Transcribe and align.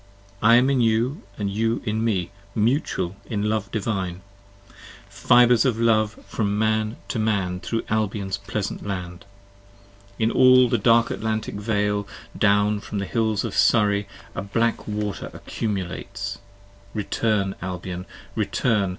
I 0.41 0.55
am 0.55 0.71
in 0.71 0.81
you 0.81 1.21
and 1.37 1.47
you 1.47 1.83
in 1.85 2.03
me, 2.03 2.31
mutual 2.55 3.17
in 3.27 3.43
love 3.47 3.71
divine: 3.71 4.23
Fibres 5.07 5.63
of 5.63 5.79
love 5.79 6.13
from 6.25 6.57
man 6.57 6.97
to 7.09 7.19
man 7.19 7.59
thro' 7.59 7.81
Albion's 7.87 8.37
pleasant 8.37 8.83
land. 8.83 9.25
In 10.17 10.31
all 10.31 10.69
the 10.69 10.79
dark 10.79 11.11
Atlantic 11.11 11.53
vale 11.53 12.07
down 12.35 12.79
from 12.79 12.97
the 12.97 13.05
hills 13.05 13.43
of 13.43 13.55
Surrey 13.55 14.05
10 14.35 14.37
A 14.37 14.41
black 14.47 14.87
water 14.87 15.29
accumulates, 15.35 16.39
return 16.95 17.53
Albion! 17.61 18.07
return! 18.35 18.89